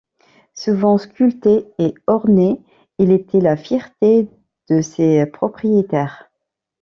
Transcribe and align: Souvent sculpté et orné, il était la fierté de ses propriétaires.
Souvent 0.55 0.97
sculpté 0.97 1.67
et 1.77 1.93
orné, 2.07 2.59
il 2.97 3.11
était 3.11 3.39
la 3.39 3.55
fierté 3.55 4.27
de 4.67 4.81
ses 4.81 5.27
propriétaires. 5.27 6.31